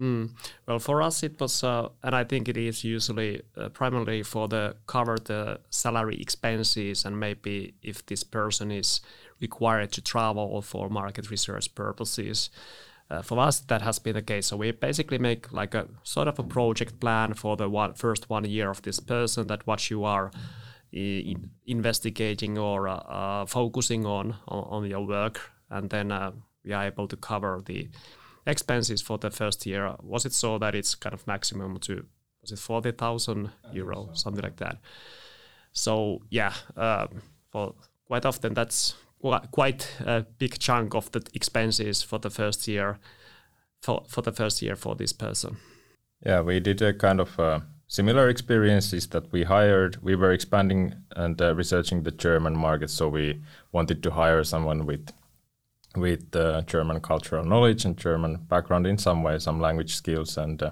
[0.00, 0.30] Mm.
[0.66, 4.48] Well, for us it was, uh, and I think it is usually uh, primarily for
[4.48, 9.02] the cover the salary expenses, and maybe if this person is
[9.40, 12.50] required to travel for market research purposes.
[13.10, 14.46] Uh, for us, that has been the case.
[14.46, 18.30] So we basically make like a sort of a project plan for the one, first
[18.30, 20.30] one year of this person that what you are
[20.92, 26.30] in investigating or uh, uh, focusing on, on, on your work, and then uh,
[26.64, 27.88] we are able to cover the
[28.46, 32.04] expenses for the first year, was it so that it's kind of maximum to
[32.40, 34.14] was it forty thousand euro, so.
[34.14, 34.78] something like that?
[35.72, 37.06] So yeah, uh,
[37.50, 37.74] for
[38.06, 38.94] quite often that's
[39.50, 42.98] quite a big chunk of the expenses for the first year
[43.80, 45.56] for for the first year for this person.
[46.24, 49.96] Yeah, we did a kind of uh, similar experiences that we hired.
[50.02, 53.40] We were expanding and uh, researching the German market, so we
[53.72, 55.12] wanted to hire someone with
[55.96, 60.62] with uh, German cultural knowledge and German background in some way, some language skills, and
[60.62, 60.70] uh,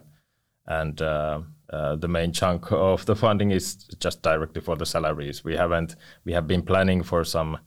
[0.66, 5.44] and uh, uh, the main chunk of the funding is just directly for the salaries.
[5.44, 7.58] We haven't we have been planning for some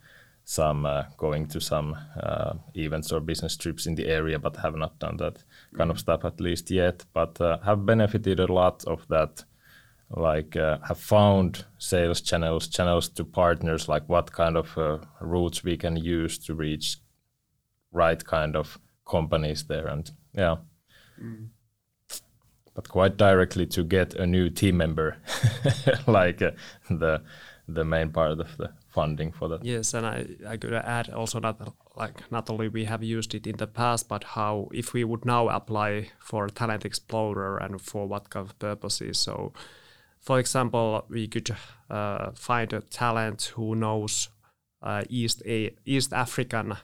[0.51, 4.75] some uh, going to some uh, events or business trips in the area, but have
[4.75, 5.43] not done that
[5.77, 5.93] kind mm.
[5.93, 7.05] of stuff at least yet.
[7.13, 9.45] But have benefited a lot of that
[10.15, 15.63] like uh, have found sales channels channels to partners like what kind of uh, routes
[15.63, 16.97] we can use to reach
[17.91, 20.57] right kind of companies there and yeah
[21.21, 21.47] mm.
[22.75, 25.17] but quite directly to get a new team member
[26.07, 26.51] like uh,
[26.89, 27.21] the
[27.67, 31.39] the main part of the funding for that yes and i i could add also
[31.39, 31.57] that
[31.95, 35.25] like not only we have used it in the past but how if we would
[35.25, 39.53] now apply for talent explorer and for what kind of purposes so
[40.19, 41.55] for example we could
[41.89, 44.29] uh, find a talent who knows
[44.83, 46.75] uh, east a east african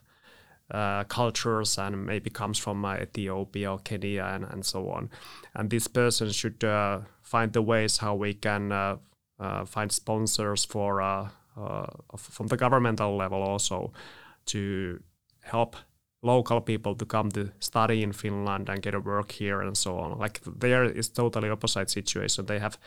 [0.69, 5.09] uh, cultures and maybe comes from uh, Ethiopia or Kenya and, and so on.
[5.55, 8.97] And this person should uh, find the ways how we can uh,
[9.65, 13.91] find sponsors for Uh, from the governmental level also
[14.45, 15.01] to
[15.41, 15.75] help
[16.21, 19.97] local people to come to study in Finland and get a work here and so
[19.97, 20.19] on.
[20.19, 22.45] Like there is totally opposite situation.
[22.45, 22.77] They have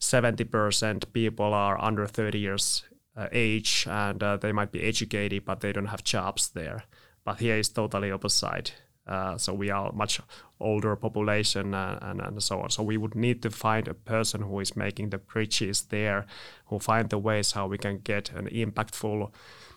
[0.00, 2.84] 70% people are under 30 years
[3.16, 6.84] uh, age and uh, they might be educated but they don't have jobs there
[7.24, 8.72] but here is totally opposite.
[9.08, 10.20] Uh, so we are much
[10.60, 12.70] older population uh, and, and so on.
[12.70, 16.26] So we would need to find a person who is making the bridges there,
[16.66, 19.30] who find the ways how we can get an impactful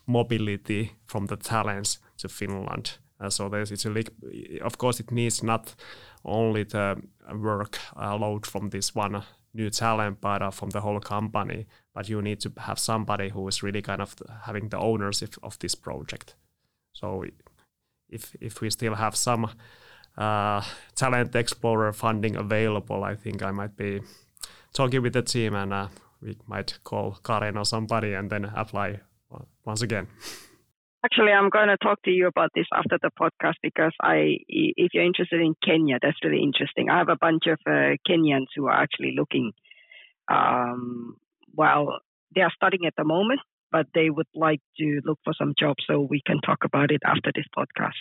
[0.05, 2.97] mobility from the talents to Finland.
[3.19, 4.03] Uh, so there's it's a
[4.61, 5.75] of course it needs not
[6.25, 6.97] only the
[7.33, 11.67] work load from this one new talent, but uh, from the whole company.
[11.93, 15.59] But you need to have somebody who is really kind of having the ownership of
[15.59, 16.35] this project.
[16.93, 17.25] So
[18.11, 19.49] if if we still have some
[20.17, 20.61] uh,
[20.95, 24.01] talent explorer funding available, I think I might be
[24.73, 25.87] talking with the team and uh,
[26.21, 28.99] we might call Karen or somebody and then apply
[29.65, 30.07] once again.
[31.03, 34.93] Actually, I'm going to talk to you about this after the podcast because I, if
[34.93, 36.89] you're interested in Kenya, that's really interesting.
[36.89, 39.51] I have a bunch of uh, Kenyans who are actually looking.
[40.27, 41.17] Um,
[41.55, 42.01] well,
[42.35, 43.39] they are studying at the moment,
[43.71, 45.83] but they would like to look for some jobs.
[45.87, 47.99] So we can talk about it after this podcast.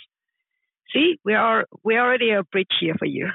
[0.93, 3.29] See, we are we already a bridge here for you.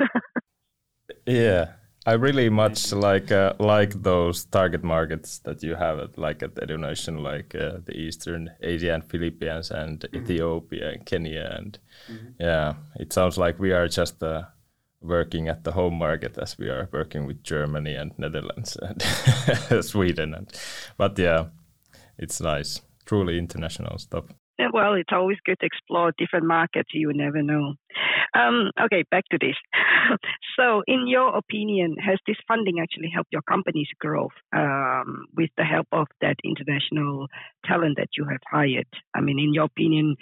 [1.26, 1.72] yeah,
[2.04, 6.54] I really much like uh, like those target markets that you have, at, like at
[6.54, 10.16] Edunation, like uh, the Eastern Asia and Philippines and mm-hmm.
[10.16, 12.28] Ethiopia and Kenya, and mm-hmm.
[12.38, 14.42] yeah, it sounds like we are just uh,
[15.00, 19.02] working at the home market as we are working with Germany and Netherlands and
[19.84, 20.52] Sweden, and
[20.96, 21.46] but yeah,
[22.18, 22.80] it's nice.
[23.04, 24.26] Truly international stuff.
[24.58, 26.88] Yeah, well, it's always good to explore different markets.
[26.94, 27.74] You never know.
[28.34, 29.56] Um, okay, back to this.
[30.56, 35.64] so, in your opinion, has this funding actually helped your company's growth um, with the
[35.64, 37.26] help of that international
[37.66, 38.88] talent that you have hired?
[39.14, 40.16] I mean, in your opinion,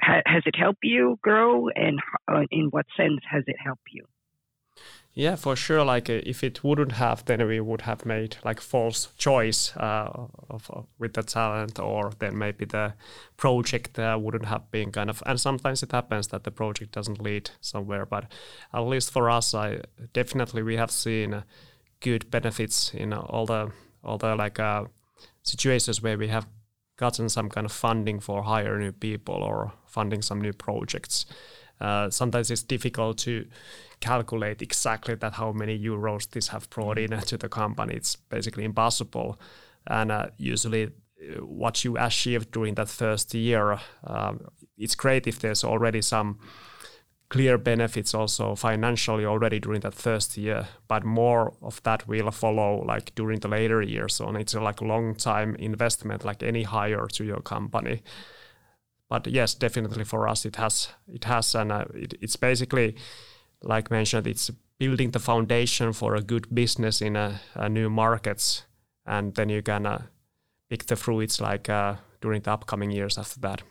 [0.00, 1.98] ha- has it helped you grow, and
[2.30, 4.04] uh, in what sense has it helped you?
[5.18, 5.84] Yeah, for sure.
[5.84, 10.28] Like uh, if it wouldn't have, then we would have made like false choice uh,
[10.48, 12.94] of, uh, with the talent, or then maybe the
[13.36, 15.20] project uh, wouldn't have been kind of.
[15.26, 18.06] And sometimes it happens that the project doesn't lead somewhere.
[18.06, 18.30] But
[18.72, 19.80] at least for us, I
[20.12, 21.42] definitely we have seen uh,
[21.98, 23.72] good benefits in all the
[24.04, 24.84] all the like uh,
[25.42, 26.46] situations where we have
[26.96, 31.26] gotten some kind of funding for hire new people or funding some new projects.
[31.80, 33.46] Uh, sometimes it's difficult to
[34.00, 37.94] calculate exactly that how many euros this have brought in to the company.
[37.94, 39.38] It's basically impossible.
[39.86, 45.38] And uh, usually, uh, what you achieve during that first year, um, it's great if
[45.40, 46.38] there's already some
[47.28, 52.82] clear benefits also financially already during that first year, but more of that will follow
[52.86, 54.14] like during the later years.
[54.14, 58.02] So it's a long time investment, like any hire to your company.
[59.08, 62.96] But yes, definitely for us it has it has and uh, it, it's basically
[63.62, 68.64] like mentioned, it's building the foundation for a good business in a, a new markets,
[69.06, 70.02] and then you can uh,
[70.68, 73.62] pick the fruits like uh, during the upcoming years after that.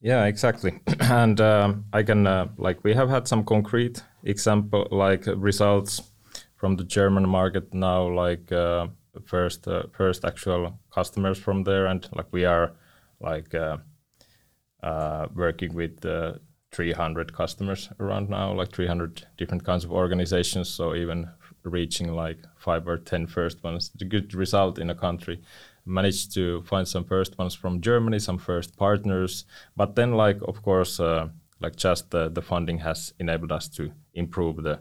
[0.00, 0.80] Yeah, exactly.
[1.00, 6.02] and um, I can uh, like we have had some concrete example like results
[6.56, 8.88] from the German market now, like uh,
[9.24, 12.72] first uh, first actual customers from there, and like we are
[13.20, 13.54] like
[14.84, 16.04] uh, uh, working with
[16.72, 20.68] 300 customers around now, like 300 different kinds of organizations.
[20.68, 21.28] So even
[21.64, 25.40] reaching like five or ten first ones, a good result in a country
[25.86, 29.44] managed to find some first ones from Germany, some first partners.
[29.76, 31.28] But then, like of course, uh,
[31.60, 34.80] like just the, the funding has enabled us to improve the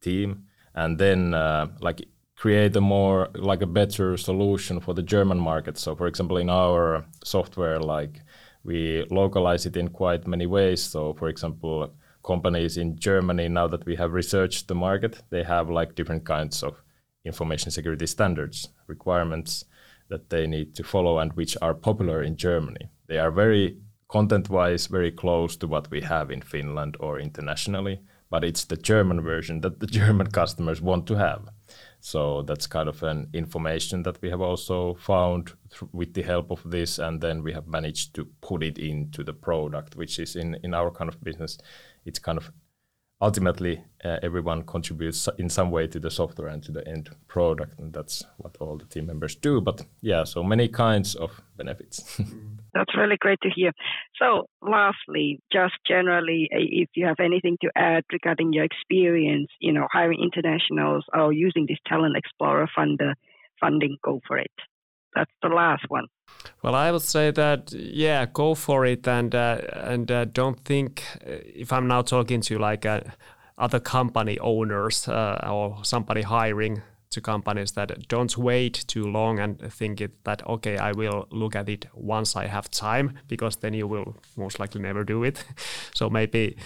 [0.00, 5.38] team, and then uh, like create a more like a better solution for the German
[5.38, 5.78] market.
[5.78, 8.22] So, for example, in our software, like
[8.64, 10.82] we localize it in quite many ways.
[10.82, 11.92] So, for example,
[12.22, 16.62] companies in Germany now that we have researched the market, they have like different kinds
[16.62, 16.82] of
[17.24, 19.64] information security standards requirements
[20.08, 22.88] that they need to follow and which are popular in Germany.
[23.06, 28.00] They are very content wise very close to what we have in Finland or internationally,
[28.28, 31.48] but it's the German version that the German customers want to have.
[32.00, 35.52] So that's kind of an information that we have also found
[35.92, 39.34] with the help of this, and then we have managed to put it into the
[39.34, 41.58] product, which is in in our kind of business.
[42.06, 42.50] It's kind of
[43.20, 47.78] ultimately uh, everyone contributes in some way to the software and to the end product
[47.78, 49.60] and that's what all the team members do.
[49.60, 52.20] But yeah so many kinds of benefits.
[52.72, 53.72] That's really great to hear.
[54.20, 59.86] So lastly just generally if you have anything to add regarding your experience you know
[59.92, 63.14] hiring internationals or using this talent explorer funder
[63.60, 64.52] funding go for it
[65.14, 66.06] that's the last one.
[66.62, 71.02] Well, I would say that yeah, go for it, and uh, and uh, don't think
[71.26, 73.00] uh, if I'm now talking to like uh,
[73.58, 79.60] other company owners uh, or somebody hiring to companies that don't wait too long and
[79.72, 83.74] think it that okay, I will look at it once I have time because then
[83.74, 85.44] you will most likely never do it.
[85.94, 86.56] so maybe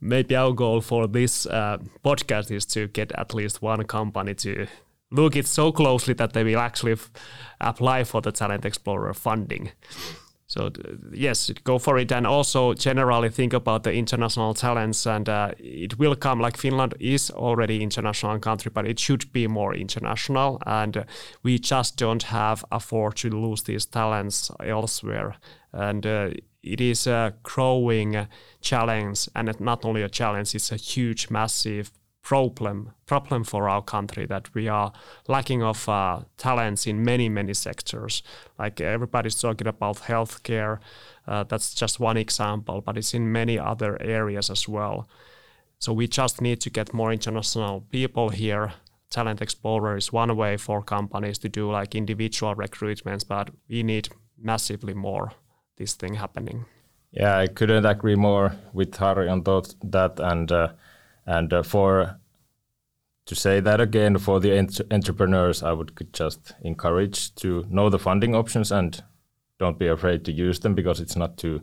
[0.00, 4.66] maybe our goal for this uh, podcast is to get at least one company to
[5.10, 7.10] look it so closely that they will actually f-
[7.60, 9.72] apply for the Talent Explorer funding.
[10.48, 10.70] So
[11.12, 15.98] yes, go for it, and also generally think about the international talents, and uh, it
[15.98, 16.40] will come.
[16.40, 21.04] Like Finland is already international country, but it should be more international, and uh,
[21.42, 25.36] we just don't have afford to lose these talents elsewhere.
[25.72, 26.30] And uh,
[26.62, 28.26] it is a growing
[28.62, 31.90] challenge, and not only a challenge; it's a huge, massive
[32.22, 34.92] problem problem for our country that we are
[35.28, 38.22] lacking of uh, talents in many many sectors.
[38.58, 40.78] Like everybody's talking about healthcare,
[41.26, 45.08] uh, that's just one example, but it's in many other areas as well.
[45.78, 48.72] So we just need to get more international people here.
[49.10, 54.08] Talent Explorer is one way for companies to do like individual recruitments, but we need
[54.36, 55.32] massively more
[55.76, 56.66] this thing happening.
[57.10, 59.44] Yeah, I couldn't agree more with Harri on
[59.90, 60.52] that, and.
[60.52, 60.68] Uh,
[61.28, 62.18] and uh, for
[63.26, 67.98] to say that again, for the ent- entrepreneurs, I would just encourage to know the
[67.98, 69.04] funding options and
[69.58, 71.60] don't be afraid to use them because it's not too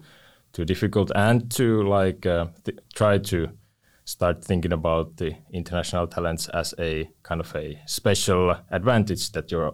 [0.54, 3.50] too difficult, and to like uh, th- try to
[4.06, 9.74] start thinking about the international talents as a kind of a special advantage that your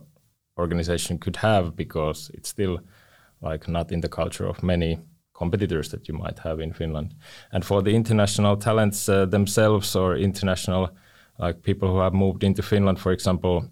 [0.58, 2.80] organization could have because it's still
[3.42, 5.00] like not in the culture of many
[5.42, 7.16] competitors that you might have in Finland.
[7.52, 10.90] And for the international talents uh, themselves or international
[11.40, 13.64] like people who have moved into Finland, for example,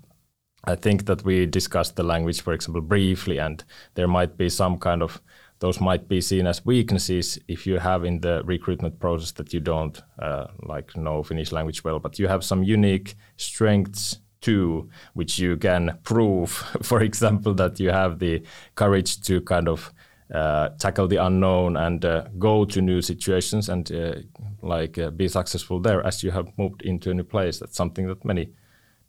[0.72, 3.63] I think that we discussed the language, for example, briefly, and
[3.93, 5.22] there might be some kind of
[5.59, 9.59] those might be seen as weaknesses if you have in the recruitment process that you
[9.59, 15.39] don't uh, like know Finnish language well, but you have some unique strengths too, which
[15.39, 16.49] you can prove.
[16.82, 18.41] For example, that you have the
[18.76, 19.93] courage to kind of
[20.32, 24.15] tackle the unknown and uh, go to new situations and uh,
[24.61, 27.59] like uh, be successful there as you have moved into a new place.
[27.59, 28.49] That's something that many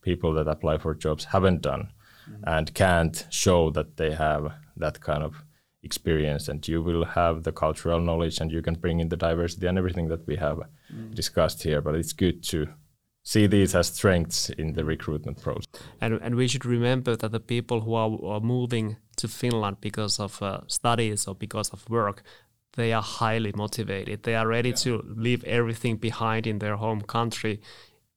[0.03, 1.93] people that apply for jobs haven't done
[2.31, 2.43] mm-hmm.
[2.47, 5.45] and can't show that they have that kind of
[5.83, 9.67] experience and you will have the cultural knowledge and you can bring in the diversity
[9.67, 10.59] and everything that we have
[10.93, 11.15] mm.
[11.15, 12.69] discussed here but it's good to
[13.23, 15.67] see these as strengths in the recruitment process
[16.01, 20.23] and and we should remember that the people who are, are moving to Finland because
[20.23, 22.23] of uh, studies or because of work
[22.77, 24.77] they are highly motivated they are ready yeah.
[24.77, 27.61] to leave everything behind in their home country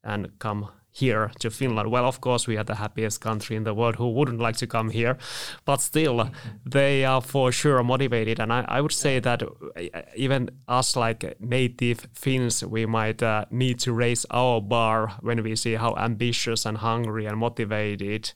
[0.04, 1.92] and come here to Finland.
[1.92, 3.96] Well, of course, we are the happiest country in the world.
[3.96, 5.18] Who wouldn't like to come here?
[5.66, 6.30] But still,
[6.66, 8.40] they are for sure motivated.
[8.40, 13.46] And I, I would say that uh, even us, like native Finns, we might uh,
[13.50, 18.32] need to raise our bar when we see how ambitious and hungry and motivated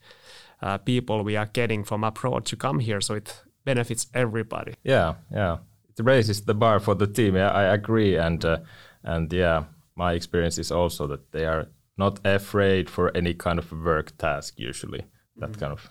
[0.62, 3.02] uh, people we are getting from abroad to come here.
[3.02, 4.74] So it benefits everybody.
[4.84, 5.58] Yeah, yeah.
[5.98, 7.36] It raises the bar for the team.
[7.36, 8.18] Yeah, I agree.
[8.18, 8.60] And uh,
[9.04, 9.64] and yeah,
[9.96, 14.54] my experience is also that they are not afraid for any kind of work task
[14.58, 15.04] usually
[15.38, 15.60] that mm.
[15.60, 15.90] kind of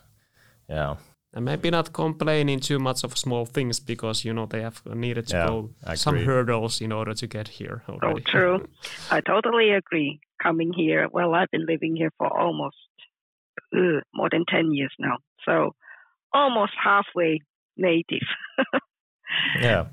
[0.68, 0.94] yeah
[1.34, 5.26] and maybe not complaining too much of small things because you know they have needed
[5.26, 8.22] to yeah, go some hurdles in order to get here already.
[8.26, 8.68] Oh, true.
[9.10, 10.18] I totally agree.
[10.42, 12.76] Coming here, well, I've been living here for almost
[13.74, 15.74] uh, more than ten years now, so
[16.32, 17.40] almost halfway
[17.76, 18.26] native.
[19.60, 19.86] yeah.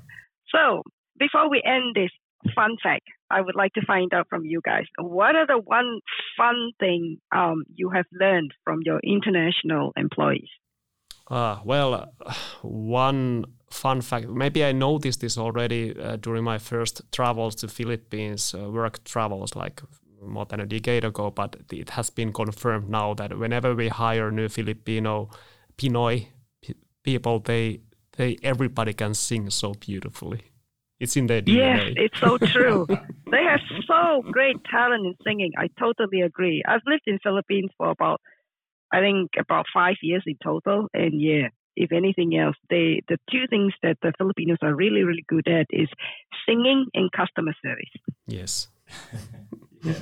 [0.54, 0.82] So
[1.18, 2.10] before we end this
[2.54, 4.84] fun fact, I would like to find out from you guys.
[4.98, 6.00] What are the one
[6.36, 10.48] fun thing um, you have learned from your international employees?
[11.28, 12.12] Uh, well,
[12.62, 18.54] one fun fact, maybe I noticed this already uh, during my first travels to Philippines,
[18.54, 19.82] uh, work travels like
[20.26, 24.30] more than a decade ago, but it has been confirmed now that whenever we hire
[24.30, 25.30] new Filipino
[25.76, 26.26] Pinoy
[27.02, 27.80] people, they
[28.16, 30.40] they everybody can sing so beautifully.
[31.00, 31.56] It's in their DNA.
[31.56, 32.86] Yes, it's so true.
[33.30, 35.52] they have so great talent in singing.
[35.58, 36.62] I totally agree.
[36.66, 38.20] I've lived in Philippines for about,
[38.92, 40.86] I think, about five years in total.
[40.94, 45.24] And yeah, if anything else, they the two things that the Filipinos are really, really
[45.28, 45.88] good at is
[46.46, 47.90] singing and customer service.
[48.26, 48.68] Yes.
[49.84, 49.94] yeah.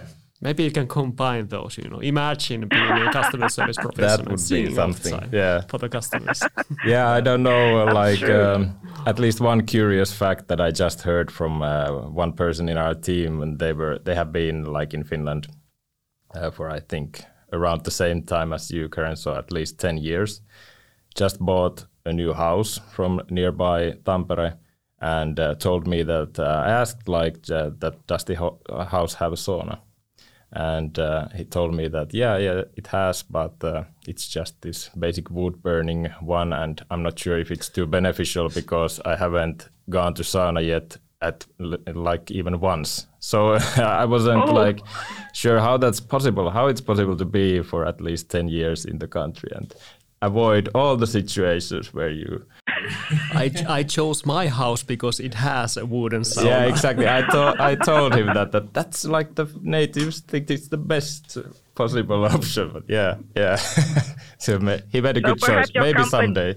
[0.42, 1.78] Maybe you can combine those.
[1.78, 4.16] You know, imagine being a customer service professional.
[4.16, 5.28] that would be something.
[5.32, 6.42] Yeah, for the customers.
[6.84, 7.62] yeah, I don't know.
[7.82, 8.74] Uh, like um,
[9.06, 12.94] at least one curious fact that I just heard from uh, one person in our
[12.94, 15.46] team, and they were they have been like in Finland
[16.34, 19.16] uh, for I think around the same time as you, Karen.
[19.16, 20.42] So at least ten years.
[21.14, 24.54] Just bought a new house from nearby Tampere
[25.02, 29.14] and uh, told me that uh, I asked like uh, that does the ho- house
[29.14, 29.80] have a sauna?
[30.54, 34.90] And uh, he told me that yeah yeah it has but uh, it's just this
[34.90, 39.70] basic wood burning one and i'm not sure if it's too beneficial because i haven't
[39.88, 41.46] gone to sauna yet at
[41.94, 43.06] like even once.
[43.20, 44.52] So i wasn't oh.
[44.52, 44.80] like
[45.32, 48.98] sure how that's possible how it's possible to be for at least 10 years in
[48.98, 49.50] the country.
[49.54, 49.72] And
[50.22, 52.46] avoid all the situations where you
[53.34, 56.44] I, I chose my house because it has a wooden sauna.
[56.44, 57.08] Yeah, exactly.
[57.08, 61.38] I told I told him that, that that's like the natives think it's the best
[61.74, 62.70] possible option.
[62.72, 63.56] But yeah, yeah.
[64.38, 64.58] so
[64.90, 65.70] he made a good choice.
[65.74, 66.56] Maybe someday.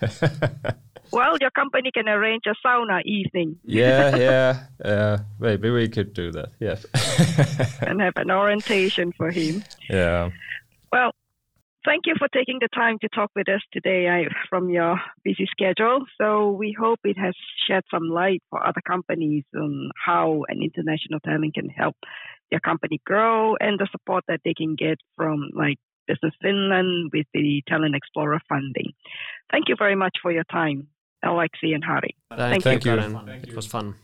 [1.10, 3.56] well, your company can arrange a sauna evening.
[3.64, 4.60] yeah, yeah.
[4.84, 6.50] Uh, maybe we could do that.
[6.60, 6.84] Yes.
[7.80, 9.64] and have an orientation for him.
[9.88, 10.30] Yeah.
[10.92, 11.12] Well,
[11.86, 15.46] Thank you for taking the time to talk with us today I, from your busy
[15.48, 16.00] schedule.
[16.20, 17.34] So we hope it has
[17.68, 21.94] shed some light for other companies on how an international talent can help
[22.50, 25.78] their company grow and the support that they can get from like
[26.08, 28.92] Business Finland with the Talent Explorer funding.
[29.52, 30.88] Thank you very much for your time,
[31.24, 32.14] Aleksi and Harri.
[32.36, 33.20] Thank, thank you, you.
[33.44, 33.94] It was fun.